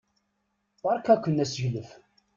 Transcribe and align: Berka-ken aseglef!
Berka-ken 0.83 1.41
aseglef! 1.43 1.89